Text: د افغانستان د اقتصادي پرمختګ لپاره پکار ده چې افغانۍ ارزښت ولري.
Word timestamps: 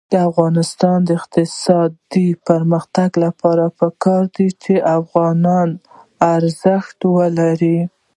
د 0.11 0.13
افغانستان 0.29 0.97
د 1.03 1.09
اقتصادي 1.19 2.27
پرمختګ 2.47 3.09
لپاره 3.25 3.65
پکار 3.79 4.23
ده 4.35 4.47
چې 4.63 4.73
افغانۍ 4.97 5.69
ارزښت 6.35 6.97
ولري. 7.17 7.79